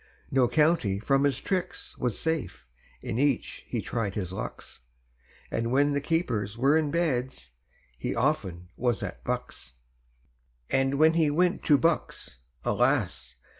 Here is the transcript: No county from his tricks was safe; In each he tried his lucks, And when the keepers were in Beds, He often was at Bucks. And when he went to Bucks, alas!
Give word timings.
No 0.31 0.47
county 0.47 0.97
from 0.97 1.25
his 1.25 1.39
tricks 1.39 1.95
was 1.95 2.17
safe; 2.17 2.65
In 3.03 3.19
each 3.19 3.63
he 3.67 3.83
tried 3.83 4.15
his 4.15 4.33
lucks, 4.33 4.79
And 5.51 5.71
when 5.71 5.93
the 5.93 6.01
keepers 6.01 6.57
were 6.57 6.75
in 6.75 6.89
Beds, 6.89 7.51
He 7.99 8.15
often 8.15 8.69
was 8.75 9.03
at 9.03 9.23
Bucks. 9.23 9.73
And 10.71 10.95
when 10.95 11.13
he 11.13 11.29
went 11.29 11.63
to 11.65 11.77
Bucks, 11.77 12.39
alas! 12.65 13.35